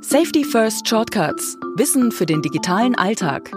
Safety 0.00 0.44
First 0.44 0.88
Shortcuts. 0.88 1.56
Wissen 1.74 2.12
für 2.12 2.24
den 2.24 2.40
digitalen 2.40 2.94
Alltag. 2.94 3.50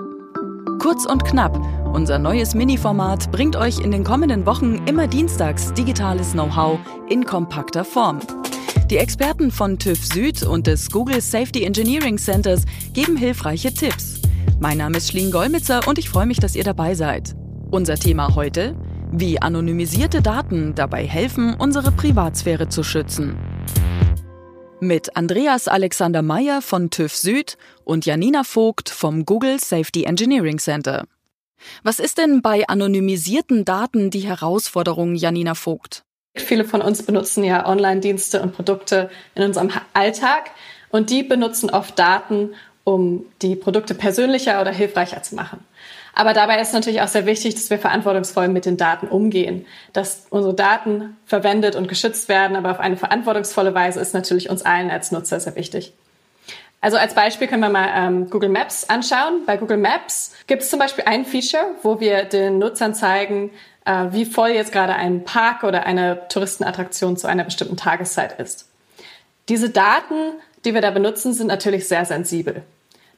Kurz 0.80 1.06
und 1.06 1.24
knapp. 1.24 1.56
Unser 1.94 2.18
neues 2.18 2.56
Mini-Format 2.56 3.32
bringt 3.32 3.56
euch 3.56 3.80
in 3.80 3.92
den 3.92 4.04
kommenden 4.04 4.46
Wochen 4.48 4.82
immer 4.88 5.06
dienstags 5.06 5.72
digitales 5.74 6.32
Know-how 6.32 6.80
in 7.10 7.26
kompakter 7.26 7.86
Form. 7.86 8.20
Die 8.90 8.98
Experten 8.98 9.52
von 9.52 9.78
TÜV 9.78 10.04
Süd 10.04 10.42
und 10.42 10.66
des 10.66 10.90
Google 10.90 11.22
Safety 11.22 11.64
Engineering 11.64 12.18
Centers 12.18 12.64
geben 12.94 13.18
hilfreiche 13.18 13.72
Tipps. 13.72 14.20
Mein 14.60 14.80
Name 14.80 14.98
ist 14.98 15.12
Schling 15.12 15.30
Golmitzer 15.30 15.88
und 15.88 16.00
ich 16.00 16.10
freue 16.10 16.26
mich, 16.26 16.40
dass 16.40 16.56
ihr 16.56 16.64
dabei 16.64 16.96
seid. 16.96 17.36
Unser 17.70 17.96
Thema 17.96 18.34
heute? 18.34 18.76
Wie 19.12 19.40
anonymisierte 19.40 20.24
Daten 20.24 20.74
dabei 20.74 21.06
helfen, 21.06 21.54
unsere 21.54 21.92
Privatsphäre 21.92 22.68
zu 22.68 22.82
schützen. 22.82 23.38
Mit 24.84 25.16
Andreas 25.16 25.68
Alexander 25.68 26.24
Meyer 26.24 26.60
von 26.60 26.90
TÜV 26.90 27.16
Süd 27.16 27.58
und 27.84 28.08
Janina 28.08 28.44
Vogt 28.44 28.90
vom 28.90 29.26
Google 29.26 29.60
Safety 29.60 30.06
Engineering 30.06 30.58
Center. 30.58 31.06
Was 31.84 32.00
ist 32.00 32.18
denn 32.18 32.42
bei 32.42 32.68
anonymisierten 32.68 33.64
Daten 33.64 34.10
die 34.10 34.22
Herausforderung, 34.22 35.14
Janina 35.14 35.54
Vogt? 35.54 36.02
Viele 36.36 36.66
von 36.66 36.82
uns 36.82 37.04
benutzen 37.04 37.44
ja 37.44 37.68
Online-Dienste 37.68 38.42
und 38.42 38.54
Produkte 38.54 39.12
in 39.36 39.44
unserem 39.44 39.70
Alltag 39.94 40.50
und 40.90 41.12
die 41.12 41.22
benutzen 41.22 41.70
oft 41.70 42.00
Daten, 42.00 42.56
um 42.84 43.26
die 43.42 43.56
Produkte 43.56 43.94
persönlicher 43.94 44.62
oder 44.62 44.72
hilfreicher 44.72 45.24
zu 45.24 45.36
machen. 45.36 45.66
Aber 46.14 46.34
dabei 46.34 46.60
ist 46.60 46.74
natürlich 46.74 47.02
auch 47.02 47.08
sehr 47.08 47.26
wichtig, 47.26 47.56
dass 47.56 47.70
wir 47.70 47.80
verantwortungsvoll 47.80 48.48
mit 48.50 48.66
den 48.66 48.78
Daten 48.78 49.08
umgehen. 49.08 49.66
Dass 49.94 50.28
unsere 50.30 50.54
Daten 50.54 51.16
verwendet 51.26 51.76
und 51.76 51.88
geschützt 51.88 52.28
werden, 52.28 52.58
aber 52.58 52.72
auf 52.72 52.80
eine 52.80 52.98
verantwortungsvolle 52.98 53.74
Weise 53.74 54.00
ist 54.00 54.14
natürlich 54.14 54.50
uns 54.50 54.64
allen 54.64 54.92
als 54.92 55.12
Nutzer 55.12 55.40
sehr 55.40 55.56
wichtig. 55.56 55.94
Also 56.82 56.98
als 56.98 57.14
Beispiel 57.14 57.48
können 57.48 57.62
wir 57.62 57.70
mal 57.70 57.90
ähm, 57.96 58.30
Google 58.30 58.50
Maps 58.50 58.90
anschauen. 58.90 59.46
Bei 59.46 59.56
Google 59.56 59.78
Maps 59.78 60.34
gibt 60.48 60.64
es 60.64 60.70
zum 60.70 60.80
Beispiel 60.80 61.04
ein 61.06 61.26
Feature, 61.26 61.76
wo 61.84 62.00
wir 62.00 62.24
den 62.24 62.58
Nutzern 62.58 62.96
zeigen, 62.96 63.52
äh, 63.86 64.08
wie 64.10 64.26
voll 64.26 64.50
jetzt 64.50 64.72
gerade 64.72 64.96
ein 64.96 65.24
Park 65.24 65.64
oder 65.64 65.86
eine 65.86 66.28
Touristenattraktion 66.28 67.18
zu 67.18 67.28
einer 67.28 67.44
bestimmten 67.44 67.78
Tageszeit 67.78 68.40
ist. 68.40 68.68
Diese 69.48 69.70
Daten, 69.70 70.34
die 70.66 70.74
wir 70.74 70.82
da 70.82 70.92
benutzen, 70.92 71.34
sind 71.34 71.48
natürlich 71.48 71.88
sehr 71.88 72.06
sensibel. 72.06 72.64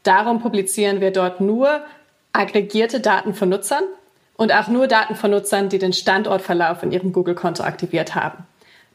Darum 0.03 0.41
publizieren 0.41 1.01
wir 1.01 1.11
dort 1.11 1.41
nur 1.41 1.81
aggregierte 2.33 2.99
Daten 2.99 3.33
von 3.33 3.49
Nutzern 3.49 3.83
und 4.35 4.53
auch 4.53 4.67
nur 4.67 4.87
Daten 4.87 5.15
von 5.15 5.31
Nutzern, 5.31 5.69
die 5.69 5.79
den 5.79 5.93
Standortverlauf 5.93 6.83
in 6.83 6.91
ihrem 6.91 7.13
Google-Konto 7.13 7.63
aktiviert 7.63 8.15
haben. 8.15 8.45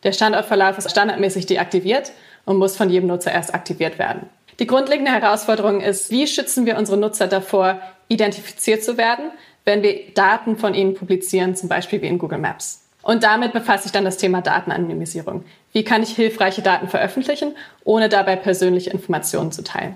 Der 0.02 0.12
Standortverlauf 0.12 0.78
ist 0.78 0.90
standardmäßig 0.90 1.46
deaktiviert 1.46 2.12
und 2.44 2.56
muss 2.56 2.76
von 2.76 2.90
jedem 2.90 3.08
Nutzer 3.08 3.32
erst 3.32 3.54
aktiviert 3.54 3.98
werden. 3.98 4.28
Die 4.58 4.66
grundlegende 4.66 5.12
Herausforderung 5.12 5.80
ist, 5.80 6.10
wie 6.10 6.26
schützen 6.26 6.66
wir 6.66 6.76
unsere 6.76 6.98
Nutzer 6.98 7.28
davor, 7.28 7.80
identifiziert 8.08 8.82
zu 8.82 8.96
werden, 8.96 9.30
wenn 9.64 9.82
wir 9.82 10.12
Daten 10.14 10.56
von 10.56 10.74
ihnen 10.74 10.94
publizieren, 10.94 11.54
zum 11.54 11.68
Beispiel 11.68 12.02
wie 12.02 12.06
in 12.06 12.18
Google 12.18 12.38
Maps. 12.38 12.87
Und 13.08 13.22
damit 13.22 13.54
befasst 13.54 13.84
sich 13.84 13.92
dann 13.92 14.04
das 14.04 14.18
Thema 14.18 14.42
Datenanonymisierung. 14.42 15.42
Wie 15.72 15.82
kann 15.82 16.02
ich 16.02 16.10
hilfreiche 16.10 16.60
Daten 16.60 16.88
veröffentlichen, 16.88 17.56
ohne 17.82 18.10
dabei 18.10 18.36
persönliche 18.36 18.90
Informationen 18.90 19.50
zu 19.50 19.64
teilen? 19.64 19.94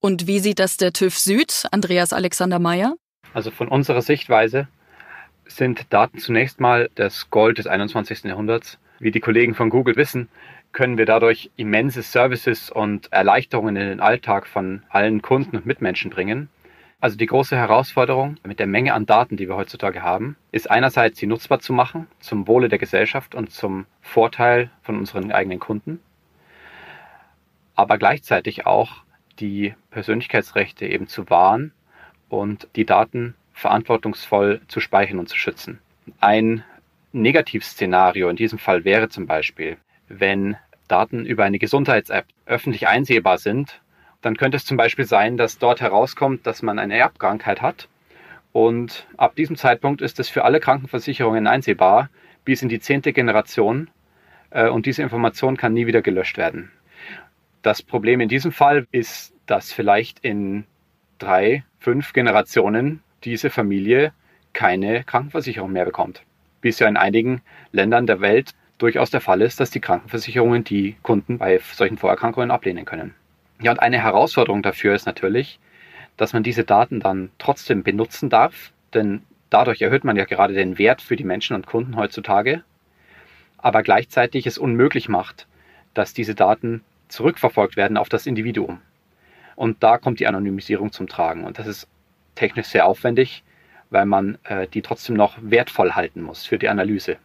Und 0.00 0.26
wie 0.26 0.40
sieht 0.40 0.58
das 0.58 0.76
der 0.76 0.92
TÜV 0.92 1.16
Süd, 1.16 1.66
Andreas 1.70 2.12
Alexander 2.12 2.58
Meyer? 2.58 2.96
Also 3.34 3.52
von 3.52 3.68
unserer 3.68 4.02
Sichtweise 4.02 4.66
sind 5.46 5.86
Daten 5.90 6.18
zunächst 6.18 6.58
mal 6.58 6.90
das 6.96 7.30
Gold 7.30 7.58
des 7.58 7.68
21. 7.68 8.24
Jahrhunderts. 8.24 8.78
Wie 8.98 9.12
die 9.12 9.20
Kollegen 9.20 9.54
von 9.54 9.70
Google 9.70 9.94
wissen, 9.94 10.28
können 10.72 10.98
wir 10.98 11.06
dadurch 11.06 11.52
immense 11.54 12.02
Services 12.02 12.68
und 12.68 13.12
Erleichterungen 13.12 13.76
in 13.76 13.88
den 13.90 14.00
Alltag 14.00 14.48
von 14.48 14.82
allen 14.88 15.22
Kunden 15.22 15.56
und 15.56 15.66
Mitmenschen 15.66 16.10
bringen. 16.10 16.48
Also 17.00 17.16
die 17.16 17.26
große 17.26 17.56
Herausforderung 17.56 18.36
mit 18.44 18.58
der 18.58 18.66
Menge 18.66 18.92
an 18.92 19.06
Daten, 19.06 19.38
die 19.38 19.48
wir 19.48 19.56
heutzutage 19.56 20.02
haben, 20.02 20.36
ist 20.52 20.70
einerseits 20.70 21.18
sie 21.18 21.26
nutzbar 21.26 21.60
zu 21.60 21.72
machen 21.72 22.06
zum 22.20 22.46
Wohle 22.46 22.68
der 22.68 22.78
Gesellschaft 22.78 23.34
und 23.34 23.50
zum 23.50 23.86
Vorteil 24.02 24.70
von 24.82 24.98
unseren 24.98 25.32
eigenen 25.32 25.60
Kunden, 25.60 26.00
aber 27.74 27.96
gleichzeitig 27.96 28.66
auch 28.66 29.02
die 29.38 29.74
Persönlichkeitsrechte 29.90 30.86
eben 30.86 31.06
zu 31.06 31.30
wahren 31.30 31.72
und 32.28 32.68
die 32.76 32.84
Daten 32.84 33.34
verantwortungsvoll 33.54 34.60
zu 34.68 34.80
speichern 34.80 35.18
und 35.18 35.28
zu 35.28 35.38
schützen. 35.38 35.78
Ein 36.20 36.64
Negativszenario 37.12 38.28
in 38.28 38.36
diesem 38.36 38.58
Fall 38.58 38.84
wäre 38.84 39.08
zum 39.08 39.26
Beispiel, 39.26 39.78
wenn 40.08 40.56
Daten 40.86 41.24
über 41.24 41.44
eine 41.44 41.58
Gesundheits-App 41.58 42.26
öffentlich 42.44 42.88
einsehbar 42.88 43.38
sind, 43.38 43.80
dann 44.22 44.36
könnte 44.36 44.56
es 44.56 44.64
zum 44.64 44.76
Beispiel 44.76 45.04
sein, 45.04 45.36
dass 45.36 45.58
dort 45.58 45.80
herauskommt, 45.80 46.46
dass 46.46 46.62
man 46.62 46.78
eine 46.78 46.96
Erbkrankheit 46.96 47.62
hat. 47.62 47.88
Und 48.52 49.06
ab 49.16 49.36
diesem 49.36 49.56
Zeitpunkt 49.56 50.02
ist 50.02 50.18
es 50.20 50.28
für 50.28 50.44
alle 50.44 50.60
Krankenversicherungen 50.60 51.46
einsehbar, 51.46 52.10
bis 52.44 52.62
in 52.62 52.68
die 52.68 52.80
zehnte 52.80 53.12
Generation. 53.12 53.90
Äh, 54.50 54.68
und 54.68 54.86
diese 54.86 55.02
Information 55.02 55.56
kann 55.56 55.72
nie 55.72 55.86
wieder 55.86 56.02
gelöscht 56.02 56.36
werden. 56.36 56.70
Das 57.62 57.82
Problem 57.82 58.20
in 58.20 58.28
diesem 58.28 58.52
Fall 58.52 58.86
ist, 58.90 59.34
dass 59.46 59.72
vielleicht 59.72 60.20
in 60.20 60.64
drei, 61.18 61.64
fünf 61.78 62.12
Generationen 62.12 63.02
diese 63.24 63.50
Familie 63.50 64.12
keine 64.52 65.04
Krankenversicherung 65.04 65.72
mehr 65.72 65.84
bekommt. 65.84 66.22
Wie 66.62 66.68
es 66.68 66.78
ja 66.78 66.88
in 66.88 66.96
einigen 66.96 67.42
Ländern 67.72 68.06
der 68.06 68.20
Welt 68.20 68.54
durchaus 68.78 69.10
der 69.10 69.20
Fall 69.20 69.42
ist, 69.42 69.60
dass 69.60 69.70
die 69.70 69.80
Krankenversicherungen 69.80 70.64
die 70.64 70.96
Kunden 71.02 71.38
bei 71.38 71.58
solchen 71.58 71.98
Vorerkrankungen 71.98 72.50
ablehnen 72.50 72.84
können. 72.84 73.14
Ja, 73.60 73.72
und 73.72 73.80
eine 73.80 74.02
Herausforderung 74.02 74.62
dafür 74.62 74.94
ist 74.94 75.06
natürlich, 75.06 75.58
dass 76.16 76.32
man 76.32 76.42
diese 76.42 76.64
Daten 76.64 77.00
dann 77.00 77.30
trotzdem 77.38 77.82
benutzen 77.82 78.30
darf, 78.30 78.72
denn 78.94 79.22
dadurch 79.50 79.82
erhöht 79.82 80.04
man 80.04 80.16
ja 80.16 80.24
gerade 80.24 80.54
den 80.54 80.78
Wert 80.78 81.02
für 81.02 81.16
die 81.16 81.24
Menschen 81.24 81.54
und 81.54 81.66
Kunden 81.66 81.96
heutzutage, 81.96 82.62
aber 83.58 83.82
gleichzeitig 83.82 84.46
es 84.46 84.58
unmöglich 84.58 85.08
macht, 85.08 85.46
dass 85.92 86.14
diese 86.14 86.34
Daten 86.34 86.82
zurückverfolgt 87.08 87.76
werden 87.76 87.96
auf 87.96 88.08
das 88.08 88.26
Individuum. 88.26 88.80
Und 89.56 89.82
da 89.82 89.98
kommt 89.98 90.20
die 90.20 90.26
Anonymisierung 90.26 90.92
zum 90.92 91.06
Tragen. 91.08 91.44
Und 91.44 91.58
das 91.58 91.66
ist 91.66 91.88
technisch 92.34 92.68
sehr 92.68 92.86
aufwendig, 92.86 93.42
weil 93.90 94.06
man 94.06 94.38
äh, 94.44 94.66
die 94.68 94.80
trotzdem 94.80 95.16
noch 95.16 95.36
wertvoll 95.42 95.92
halten 95.92 96.22
muss 96.22 96.46
für 96.46 96.58
die 96.58 96.68
Analyse. 96.68 97.18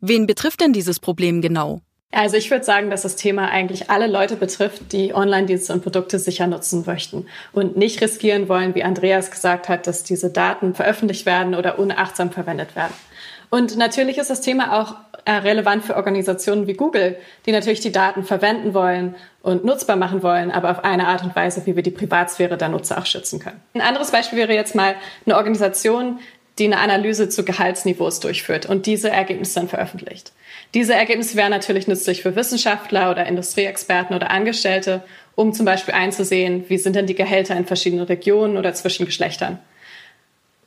Wen 0.00 0.26
betrifft 0.26 0.62
denn 0.62 0.72
dieses 0.72 1.00
Problem 1.00 1.42
genau? 1.42 1.82
Also 2.12 2.36
ich 2.36 2.50
würde 2.50 2.64
sagen, 2.64 2.90
dass 2.90 3.02
das 3.02 3.14
Thema 3.14 3.50
eigentlich 3.50 3.88
alle 3.88 4.08
Leute 4.08 4.34
betrifft, 4.34 4.92
die 4.92 5.14
Online-Dienste 5.14 5.72
und 5.72 5.82
Produkte 5.82 6.18
sicher 6.18 6.48
nutzen 6.48 6.82
möchten 6.84 7.26
und 7.52 7.76
nicht 7.76 8.00
riskieren 8.00 8.48
wollen, 8.48 8.74
wie 8.74 8.82
Andreas 8.82 9.30
gesagt 9.30 9.68
hat, 9.68 9.86
dass 9.86 10.02
diese 10.02 10.30
Daten 10.30 10.74
veröffentlicht 10.74 11.24
werden 11.24 11.54
oder 11.54 11.78
unachtsam 11.78 12.32
verwendet 12.32 12.74
werden. 12.74 12.94
Und 13.48 13.76
natürlich 13.76 14.18
ist 14.18 14.30
das 14.30 14.40
Thema 14.40 14.80
auch 14.80 14.94
äh, 15.24 15.32
relevant 15.32 15.84
für 15.84 15.96
Organisationen 15.96 16.66
wie 16.66 16.74
Google, 16.74 17.16
die 17.46 17.52
natürlich 17.52 17.80
die 17.80 17.92
Daten 17.92 18.24
verwenden 18.24 18.74
wollen 18.74 19.14
und 19.42 19.64
nutzbar 19.64 19.96
machen 19.96 20.22
wollen, 20.22 20.50
aber 20.50 20.70
auf 20.70 20.84
eine 20.84 21.06
Art 21.08 21.22
und 21.22 21.34
Weise, 21.36 21.66
wie 21.66 21.76
wir 21.76 21.82
die 21.82 21.90
Privatsphäre 21.90 22.56
der 22.56 22.68
Nutzer 22.68 22.98
auch 22.98 23.06
schützen 23.06 23.38
können. 23.38 23.60
Ein 23.74 23.82
anderes 23.82 24.10
Beispiel 24.10 24.38
wäre 24.38 24.54
jetzt 24.54 24.74
mal 24.74 24.94
eine 25.26 25.36
Organisation, 25.36 26.20
die 26.60 26.66
eine 26.66 26.78
Analyse 26.78 27.28
zu 27.28 27.44
Gehaltsniveaus 27.44 28.20
durchführt 28.20 28.66
und 28.66 28.86
diese 28.86 29.10
Ergebnisse 29.10 29.54
dann 29.58 29.68
veröffentlicht. 29.68 30.32
Diese 30.74 30.94
Ergebnisse 30.94 31.34
wären 31.36 31.50
natürlich 31.50 31.88
nützlich 31.88 32.22
für 32.22 32.36
Wissenschaftler 32.36 33.10
oder 33.10 33.26
Industrieexperten 33.26 34.14
oder 34.14 34.30
Angestellte, 34.30 35.02
um 35.34 35.54
zum 35.54 35.64
Beispiel 35.64 35.94
einzusehen, 35.94 36.66
wie 36.68 36.78
sind 36.78 36.96
denn 36.96 37.06
die 37.06 37.14
Gehälter 37.14 37.56
in 37.56 37.66
verschiedenen 37.66 38.04
Regionen 38.04 38.58
oder 38.58 38.74
zwischen 38.74 39.06
Geschlechtern. 39.06 39.58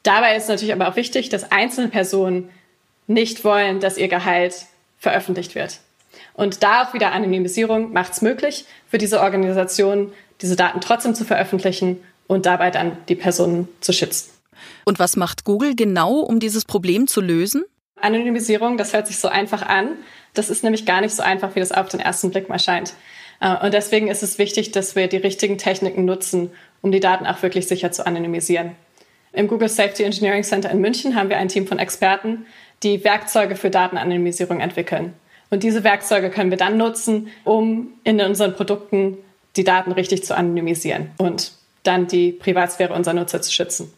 Dabei 0.01 0.35
ist 0.35 0.49
natürlich 0.49 0.73
aber 0.73 0.89
auch 0.89 0.95
wichtig, 0.95 1.29
dass 1.29 1.51
einzelne 1.51 1.89
Personen 1.89 2.49
nicht 3.07 3.45
wollen, 3.45 3.79
dass 3.79 3.97
ihr 3.97 4.07
Gehalt 4.07 4.65
veröffentlicht 4.97 5.55
wird. 5.55 5.79
Und 6.33 6.63
da 6.63 6.83
auch 6.83 6.93
wieder 6.93 7.11
Anonymisierung 7.11 7.93
macht 7.93 8.13
es 8.13 8.21
möglich, 8.21 8.65
für 8.89 8.97
diese 8.97 9.21
Organisation 9.21 10.11
diese 10.41 10.55
Daten 10.55 10.81
trotzdem 10.81 11.13
zu 11.13 11.23
veröffentlichen 11.23 12.03
und 12.27 12.45
dabei 12.47 12.71
dann 12.71 12.97
die 13.07 13.15
Personen 13.15 13.67
zu 13.79 13.93
schützen. 13.93 14.32
Und 14.85 14.99
was 14.99 15.15
macht 15.15 15.43
Google 15.43 15.75
genau, 15.75 16.19
um 16.19 16.39
dieses 16.39 16.65
Problem 16.65 17.07
zu 17.07 17.21
lösen? 17.21 17.63
Anonymisierung, 18.01 18.77
das 18.77 18.93
hört 18.93 19.07
sich 19.07 19.17
so 19.17 19.27
einfach 19.27 19.61
an. 19.63 19.97
Das 20.33 20.49
ist 20.49 20.63
nämlich 20.63 20.85
gar 20.85 21.01
nicht 21.01 21.15
so 21.15 21.23
einfach, 21.23 21.55
wie 21.55 21.59
das 21.59 21.71
auf 21.71 21.89
den 21.89 21.99
ersten 21.99 22.31
Blick 22.31 22.49
mal 22.49 22.59
scheint. 22.59 22.93
Äh, 23.39 23.65
und 23.65 23.73
deswegen 23.73 24.07
ist 24.07 24.23
es 24.23 24.37
wichtig, 24.37 24.71
dass 24.71 24.95
wir 24.95 25.07
die 25.07 25.17
richtigen 25.17 25.57
Techniken 25.57 26.05
nutzen, 26.05 26.51
um 26.81 26.91
die 26.91 26.99
Daten 26.99 27.25
auch 27.25 27.41
wirklich 27.43 27.67
sicher 27.67 27.91
zu 27.91 28.05
anonymisieren. 28.05 28.71
Im 29.31 29.47
Google 29.47 29.69
Safety 29.69 30.03
Engineering 30.03 30.43
Center 30.43 30.69
in 30.69 30.79
München 30.79 31.15
haben 31.15 31.29
wir 31.29 31.37
ein 31.37 31.47
Team 31.47 31.65
von 31.65 31.79
Experten, 31.79 32.45
die 32.83 33.03
Werkzeuge 33.03 33.55
für 33.55 33.69
Datenanonymisierung 33.69 34.59
entwickeln. 34.59 35.13
Und 35.49 35.63
diese 35.63 35.83
Werkzeuge 35.83 36.29
können 36.29 36.49
wir 36.49 36.57
dann 36.57 36.77
nutzen, 36.77 37.29
um 37.43 37.93
in 38.03 38.19
unseren 38.21 38.55
Produkten 38.55 39.17
die 39.55 39.63
Daten 39.63 39.91
richtig 39.91 40.23
zu 40.23 40.35
anonymisieren 40.35 41.11
und 41.17 41.53
dann 41.83 42.07
die 42.07 42.31
Privatsphäre 42.31 42.93
unserer 42.93 43.13
Nutzer 43.13 43.41
zu 43.41 43.51
schützen. 43.51 43.93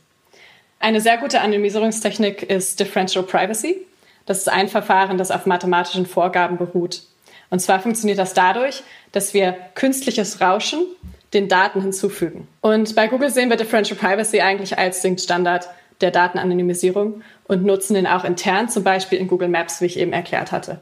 Eine 0.85 1.01
sehr 1.01 1.17
gute 1.17 1.41
Anonymisierungstechnik 1.41 2.43
ist 2.43 2.79
Differential 2.79 3.25
Privacy. 3.25 3.87
Das 4.27 4.37
ist 4.37 4.49
ein 4.49 4.67
Verfahren, 4.67 5.17
das 5.17 5.31
auf 5.31 5.47
mathematischen 5.47 6.05
Vorgaben 6.05 6.59
beruht. 6.59 7.01
Und 7.49 7.57
zwar 7.57 7.79
funktioniert 7.79 8.19
das 8.19 8.35
dadurch, 8.35 8.83
dass 9.11 9.33
wir 9.33 9.57
künstliches 9.73 10.41
Rauschen 10.41 10.85
den 11.33 11.47
Daten 11.47 11.81
hinzufügen. 11.81 12.47
Und 12.61 12.93
bei 12.93 13.07
Google 13.07 13.31
sehen 13.31 13.49
wir 13.49 13.57
Differential 13.57 13.97
Privacy 13.97 14.41
eigentlich 14.41 14.77
als 14.77 15.01
den 15.01 15.17
Standard 15.17 15.67
der 16.01 16.11
Datenanonymisierung 16.11 17.23
und 17.45 17.65
nutzen 17.65 17.95
den 17.95 18.05
auch 18.05 18.23
intern, 18.23 18.69
zum 18.69 18.83
Beispiel 18.83 19.17
in 19.17 19.27
Google 19.27 19.49
Maps, 19.49 19.81
wie 19.81 19.85
ich 19.85 19.97
eben 19.97 20.13
erklärt 20.13 20.51
hatte. 20.51 20.81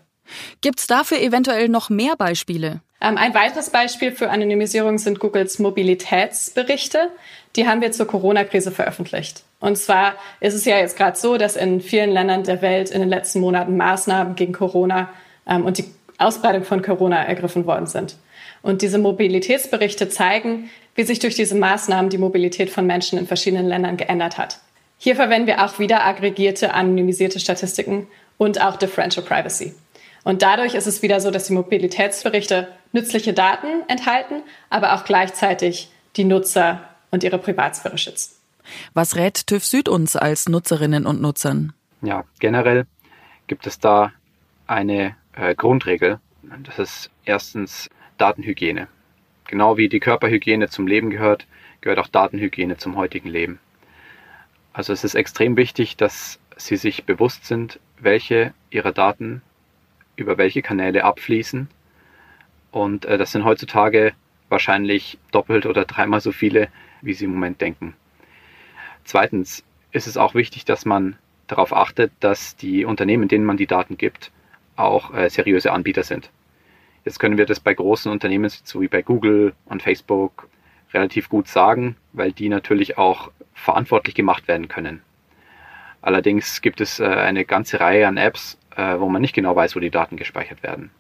Gibt 0.59 0.81
es 0.81 0.88
dafür 0.88 1.21
eventuell 1.21 1.69
noch 1.69 1.89
mehr 1.89 2.17
Beispiele? 2.17 2.81
Ähm, 2.99 3.17
ein 3.17 3.33
weiteres 3.33 3.69
Beispiel 3.69 4.11
für 4.11 4.29
Anonymisierung 4.29 4.97
sind 4.97 5.21
Googles 5.21 5.59
Mobilitätsberichte. 5.59 7.09
Die 7.56 7.69
haben 7.69 7.79
wir 7.79 7.94
zur 7.94 8.07
Corona-Krise 8.07 8.71
veröffentlicht. 8.71 9.44
Und 9.63 9.77
zwar 9.77 10.15
ist 10.42 10.56
es 10.56 10.65
ja 10.65 10.77
jetzt 10.77 10.98
gerade 10.98 11.18
so, 11.18 11.38
dass 11.38 11.56
in 11.56 11.80
vielen 11.80 12.12
Ländern 12.12 12.44
der 12.44 12.62
Welt 12.62 12.92
in 12.92 13.00
den 13.00 13.07
letzten 13.07 13.39
Monaten 13.39 13.77
Maßnahmen 13.77 14.36
gegen 14.36 14.51
Corona 14.51 15.10
ähm, 15.48 15.63
und 15.63 15.77
die 15.77 15.86
Ausbreitung 16.18 16.65
von 16.65 16.81
Corona 16.81 17.24
ergriffen 17.24 17.65
worden 17.65 17.88
sind. 17.88 18.18
Und 18.62 18.81
diese 18.81 18.98
Mobilitätsberichte 18.98 20.10
zeigen, 20.10 20.69
wie 20.95 21.04
sich 21.04 21.19
durch 21.19 21.36
diese 21.36 21.56
Maßnahmen 21.56 22.10
die 22.10 22.18
Mobilität 22.18 22.71
von 22.71 22.86
Menschen 22.86 23.18
in 23.18 23.25
verschiedenen 23.25 23.65
Ländern 23.65 23.95
geändert 23.95 24.38
hat. 24.38 24.60
Hier 24.98 25.15
verwenden 25.15 25.48
wir 25.48 25.63
auch 25.63 25.80
wieder 25.80 26.06
aggregierte, 26.06 26.74
anonymisierte 26.74 27.39
Statistiken 27.39 28.07
und 28.38 28.59
auch 28.59 28.75
Differential 28.75 29.25
Privacy. 29.25 29.74
Und 30.25 30.42
dadurch 30.42 30.75
ist 30.75 30.88
es 30.88 31.01
wieder 31.01 31.21
so, 31.21 31.31
dass 31.31 31.48
die 31.48 31.54
Mobilitätsberichte 31.54 32.68
nützliche 32.92 33.31
Daten 33.31 33.68
enthalten, 33.88 34.44
aber 34.69 34.94
auch 34.95 35.06
gleichzeitig 35.06 35.89
die 36.18 36.25
Nutzer 36.25 36.81
und 37.12 37.24
ihre 37.24 37.38
Privatsphäre 37.38 37.98
schützen. 37.98 38.43
Was 38.94 39.15
rät 39.15 39.48
TÜV 39.48 39.65
Süd 39.65 39.89
uns 39.89 40.15
als 40.15 40.50
Nutzerinnen 40.50 41.06
und 41.06 41.21
Nutzern? 41.21 41.74
Ja, 42.01 42.24
generell 42.39 42.86
gibt 43.48 43.68
es 43.68 43.80
da 43.80 44.12
eine 44.68 45.15
äh, 45.33 45.56
Grundregel. 45.56 46.19
Das 46.63 46.80
ist 46.80 47.12
erstens 47.25 47.89
Datenhygiene. 48.18 48.88
Genau 49.45 49.77
wie 49.77 49.89
die 49.89 50.00
Körperhygiene 50.00 50.69
zum 50.69 50.88
Leben 50.88 51.10
gehört, 51.10 51.45
gehört 51.81 52.00
auch 52.00 52.07
Datenhygiene 52.07 52.77
zum 52.77 52.95
heutigen 52.95 53.30
Leben. 53.30 53.60
Also 54.71 54.94
es 54.94 55.04
ist 55.04 55.16
extrem 55.16 55.57
wichtig, 55.57 55.98
dass 55.98 56.39
Sie 56.57 56.77
sich 56.77 57.06
bewusst 57.06 57.45
sind, 57.45 57.80
welche 58.00 58.54
Ihrer 58.69 58.92
Daten 58.92 59.42
über 60.16 60.38
welche 60.38 60.62
Kanäle 60.62 61.04
abfließen. 61.04 61.68
Und 62.71 63.06
äh, 63.06 63.18
das 63.18 63.31
sind 63.31 63.44
heutzutage 63.44 64.13
wahrscheinlich 64.50 65.18
doppelt 65.31 65.66
oder 65.66 65.86
dreimal 65.86 66.21
so 66.21 66.31
viele, 66.31 66.69
wie 67.01 67.13
Sie 67.13 67.25
im 67.25 67.31
Moment 67.31 67.62
denken. 67.62 67.95
Zweitens 69.03 69.63
ist 69.91 70.07
es 70.07 70.17
auch 70.17 70.35
wichtig, 70.35 70.65
dass 70.65 70.85
man 70.85 71.17
darauf 71.47 71.73
achtet, 71.73 72.11
dass 72.19 72.55
die 72.55 72.85
Unternehmen, 72.85 73.27
denen 73.27 73.45
man 73.45 73.57
die 73.57 73.67
Daten 73.67 73.97
gibt, 73.97 74.31
auch 74.75 75.13
äh, 75.13 75.29
seriöse 75.29 75.71
Anbieter 75.71 76.03
sind. 76.03 76.29
Jetzt 77.05 77.19
können 77.19 77.38
wir 77.38 77.45
das 77.45 77.59
bei 77.59 77.73
großen 77.73 78.11
Unternehmen, 78.11 78.50
so 78.63 78.81
wie 78.81 78.88
bei 78.88 79.01
Google 79.01 79.53
und 79.65 79.83
Facebook, 79.83 80.47
relativ 80.94 81.29
gut 81.29 81.47
sagen, 81.47 81.95
weil 82.13 82.31
die 82.31 82.50
natürlich 82.50 82.97
auch 82.97 83.31
verantwortlich 83.53 84.15
gemacht 84.15 84.47
werden 84.47 84.67
können. 84.67 85.01
Allerdings 86.01 86.61
gibt 86.61 86.81
es 86.81 86.99
äh, 86.99 87.06
eine 87.06 87.45
ganze 87.45 87.79
Reihe 87.79 88.07
an 88.07 88.17
Apps, 88.17 88.57
äh, 88.75 88.99
wo 88.99 89.09
man 89.09 89.21
nicht 89.21 89.33
genau 89.33 89.56
weiß, 89.56 89.75
wo 89.75 89.79
die 89.79 89.89
Daten 89.89 90.17
gespeichert 90.17 90.63
werden. 90.63 90.91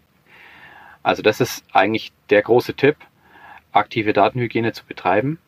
Also 1.03 1.21
das 1.21 1.41
ist 1.41 1.65
eigentlich 1.73 2.13
der 2.29 2.41
große 2.41 2.73
Tipp, 2.73 2.95
aktive 3.71 4.13
Datenhygiene 4.13 4.71
zu 4.71 4.85
betreiben 4.85 5.39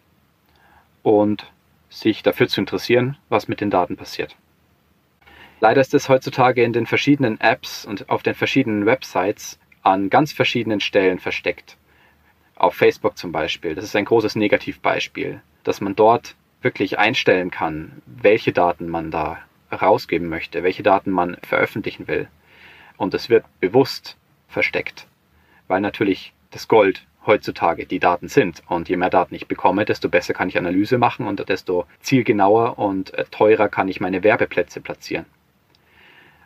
und 1.04 1.50
sich 1.90 2.24
dafür 2.24 2.48
zu 2.48 2.62
interessieren, 2.62 3.18
was 3.30 3.48
mit 3.48 3.62
den 3.62 3.70
Daten 3.70 3.98
passiert. 3.98 4.36
Leider 5.60 5.82
ist 5.82 5.94
es 5.94 6.10
heutzutage 6.10 6.64
in 6.64 6.74
den 6.74 6.86
verschiedenen 6.86 7.40
Apps 7.40 7.86
und 7.86 8.10
auf 8.10 8.24
den 8.24 8.36
verschiedenen 8.36 8.86
Websites 8.86 9.60
an 9.84 10.10
ganz 10.10 10.34
verschiedenen 10.34 10.80
Stellen 10.80 11.20
versteckt. 11.20 11.78
Auf 12.56 12.76
Facebook 12.76 13.18
zum 13.18 13.32
Beispiel. 13.32 13.76
Das 13.76 13.86
ist 13.86 13.96
ein 13.96 14.06
großes 14.06 14.36
Negativbeispiel, 14.36 15.42
dass 15.64 15.82
man 15.82 15.96
dort 15.96 16.36
wirklich 16.62 16.98
einstellen 16.98 17.52
kann, 17.52 18.02
welche 18.06 18.52
Daten 18.52 18.90
man 18.90 19.12
da 19.12 19.40
rausgeben 19.72 20.28
möchte, 20.28 20.64
welche 20.64 20.84
Daten 20.84 21.12
man 21.12 21.38
veröffentlichen 21.44 22.08
will. 22.08 22.28
Und 22.98 23.14
es 23.14 23.30
wird 23.30 23.46
bewusst 23.60 24.18
versteckt, 24.48 25.08
weil 25.68 25.82
natürlich 25.82 26.34
das 26.52 26.68
Gold 26.68 27.06
heutzutage 27.25 27.86
die 27.86 28.00
Daten 28.00 28.27
sind. 28.27 28.63
Und 28.68 28.89
je 28.89 28.98
mehr 28.98 29.10
Daten 29.10 29.36
ich 29.36 29.48
bekomme, 29.48 29.86
desto 29.86 30.10
besser 30.10 30.33
kann 30.33 30.50
ich 30.50 30.57
Analyse 30.57 30.98
machen 30.98 31.27
und 31.27 31.48
desto 31.50 31.86
zielgenauer 32.01 32.77
und 32.80 33.13
äh, 33.13 33.25
teurer 33.31 33.69
kann 33.69 33.88
ich 33.88 34.00
meine 34.00 34.24
Werbeplätze 34.24 34.81
platzieren. 34.81 35.25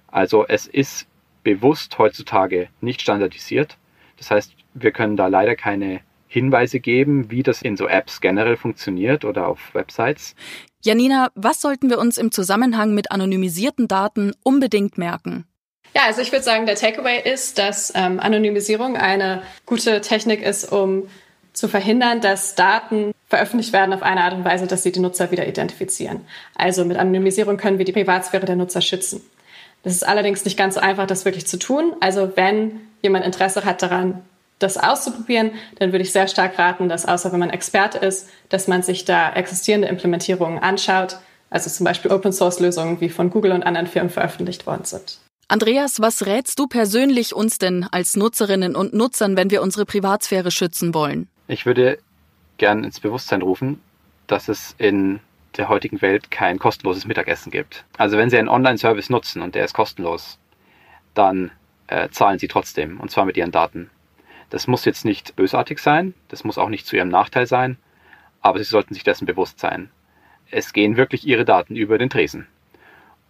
Also 0.08 0.46
es 0.48 0.68
ist 0.68 1.08
bewusst 1.44 1.98
heutzutage 1.98 2.70
nicht 2.82 3.02
standardisiert. 3.02 3.78
Das 4.18 4.32
heißt, 4.32 4.54
wir 4.74 4.92
können 4.92 5.18
da 5.18 5.28
leider 5.28 5.56
keine 5.56 6.02
Hinweise 6.28 6.80
geben, 6.80 7.32
wie 7.32 7.44
das 7.44 7.62
in 7.62 7.76
so 7.76 7.88
Apps 7.88 8.22
generell 8.22 8.56
funktioniert 8.56 9.26
oder 9.26 9.48
auf 9.48 9.74
Websites. 9.74 10.36
Janina, 10.82 11.30
was 11.36 11.60
sollten 11.60 11.90
wir 11.90 11.98
uns 11.98 12.18
im 12.18 12.32
Zusammenhang 12.32 12.94
mit 12.94 13.12
anonymisierten 13.12 13.88
Daten 13.88 14.34
unbedingt 14.44 14.98
merken? 14.98 15.46
Ja, 15.94 16.04
also 16.06 16.22
ich 16.22 16.32
würde 16.32 16.44
sagen, 16.44 16.66
der 16.66 16.76
Takeaway 16.76 17.22
ist, 17.22 17.58
dass 17.58 17.92
ähm, 17.96 18.20
Anonymisierung 18.20 18.96
eine 18.96 19.42
gute 19.66 20.02
Technik 20.02 20.42
ist, 20.44 20.72
um 20.72 21.08
zu 21.54 21.68
verhindern, 21.68 22.22
dass 22.22 22.56
Daten 22.56 23.12
veröffentlicht 23.28 23.74
werden 23.74 23.94
auf 23.94 24.04
eine 24.04 24.22
Art 24.22 24.34
und 24.34 24.46
Weise, 24.46 24.68
dass 24.68 24.84
sie 24.84 24.92
die 24.92 25.00
Nutzer 25.00 25.32
wieder 25.32 25.48
identifizieren. 25.48 26.26
Also 26.56 26.86
mit 26.86 26.98
Anonymisierung 26.98 27.58
können 27.58 27.78
wir 27.78 27.86
die 27.86 27.92
Privatsphäre 27.92 28.46
der 28.46 28.56
Nutzer 28.56 28.82
schützen. 28.82 29.22
Das 29.84 29.94
ist 29.94 30.08
allerdings 30.08 30.46
nicht 30.46 30.58
ganz 30.58 30.76
so 30.76 30.82
einfach, 30.82 31.08
das 31.08 31.26
wirklich 31.26 31.48
zu 31.48 31.58
tun. 31.58 31.96
Also 32.02 32.32
wenn 32.36 32.82
jemand 33.02 33.26
Interesse 33.26 33.66
hat 33.66 33.82
daran, 33.82 34.22
das 34.60 34.78
auszuprobieren, 34.78 35.52
dann 35.80 35.94
würde 35.94 36.04
ich 36.04 36.12
sehr 36.12 36.28
stark 36.28 36.60
raten, 36.60 36.90
dass 36.90 37.06
außer 37.06 37.32
wenn 37.32 37.40
man 37.40 37.50
Experte 37.50 37.98
ist, 38.00 38.30
dass 38.50 38.68
man 38.68 38.84
sich 38.84 39.06
da 39.06 39.32
existierende 39.32 39.88
Implementierungen 39.88 40.60
anschaut, 40.60 41.18
also 41.50 41.70
zum 41.70 41.86
Beispiel 41.86 42.12
Open-Source-Lösungen, 42.12 43.00
wie 43.00 43.10
von 43.10 43.30
Google 43.30 43.54
und 43.54 43.64
anderen 43.64 43.88
Firmen 43.88 44.10
veröffentlicht 44.10 44.68
worden 44.68 44.84
sind. 44.84 45.20
Andreas, 45.52 46.00
was 46.00 46.28
rätst 46.28 46.60
du 46.60 46.68
persönlich 46.68 47.34
uns 47.34 47.58
denn 47.58 47.84
als 47.92 48.16
Nutzerinnen 48.16 48.76
und 48.76 48.94
Nutzern, 48.94 49.36
wenn 49.36 49.50
wir 49.50 49.64
unsere 49.64 49.84
Privatsphäre 49.84 50.52
schützen 50.52 50.94
wollen? 50.94 51.28
Ich 51.48 51.66
würde 51.66 51.98
gern 52.60 52.84
ins 52.84 53.00
Bewusstsein 53.00 53.42
rufen, 53.42 53.82
dass 54.28 54.48
es 54.48 54.76
in 54.78 55.20
der 55.58 55.68
heutigen 55.68 56.04
Welt 56.04 56.30
kein 56.30 56.60
kostenloses 56.60 57.06
Mittagessen 57.06 57.50
gibt. 57.52 57.84
Also 57.98 58.16
wenn 58.16 58.30
Sie 58.30 58.38
einen 58.38 58.48
Online-Service 58.48 59.10
nutzen 59.10 59.42
und 59.42 59.56
der 59.56 59.66
ist 59.66 59.74
kostenlos, 59.74 60.38
dann 61.16 61.50
äh, 61.88 62.10
zahlen 62.10 62.38
Sie 62.38 62.48
trotzdem 62.48 63.00
und 63.00 63.10
zwar 63.10 63.26
mit 63.26 63.36
Ihren 63.36 63.52
Daten. 63.52 63.90
Das 64.52 64.68
muss 64.68 64.86
jetzt 64.86 65.04
nicht 65.04 65.36
bösartig 65.36 65.80
sein, 65.80 66.14
das 66.28 66.44
muss 66.44 66.60
auch 66.60 66.70
nicht 66.70 66.86
zu 66.86 66.96
ihrem 66.96 67.10
Nachteil 67.10 67.48
sein, 67.48 67.78
aber 68.42 68.60
sie 68.60 68.66
sollten 68.66 68.94
sich 68.94 69.04
dessen 69.04 69.26
bewusst 69.26 69.60
sein. 69.60 69.90
Es 70.52 70.74
gehen 70.74 70.96
wirklich 70.96 71.26
ihre 71.26 71.46
Daten 71.46 71.76
über 71.76 71.98
den 71.98 72.12
Tresen. 72.12 72.48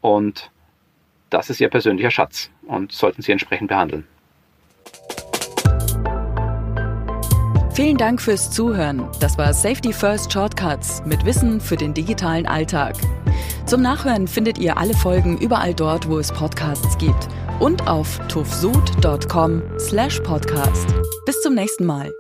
Und 0.02 0.52
das 1.30 1.50
ist 1.50 1.60
ihr 1.62 1.70
persönlicher 1.70 2.12
Schatz 2.12 2.50
und 2.68 2.92
sollten 2.92 3.22
sie 3.22 3.32
entsprechend 3.32 3.70
behandeln. 3.70 4.06
Vielen 7.74 7.98
Dank 7.98 8.22
fürs 8.22 8.52
Zuhören. 8.52 9.08
Das 9.22 9.38
war 9.38 9.54
Safety 9.54 9.94
First 9.94 10.34
Shortcuts 10.34 11.02
mit 11.06 11.24
Wissen 11.24 11.62
für 11.62 11.78
den 11.78 11.94
digitalen 11.94 12.46
Alltag. 12.46 12.96
Zum 13.66 13.82
Nachhören 13.82 14.28
findet 14.28 14.58
ihr 14.58 14.78
alle 14.78 14.94
Folgen 14.94 15.38
überall 15.38 15.74
dort, 15.74 16.10
wo 16.10 16.20
es 16.20 16.30
Podcasts 16.30 16.98
gibt 16.98 17.30
und 17.62 17.88
auf 17.88 18.20
tufsud.com 18.28 19.62
slash 19.80 20.20
podcast. 20.22 20.94
Bis 21.26 21.42
zum 21.42 21.56
nächsten 21.56 21.86
Mal. 21.86 22.12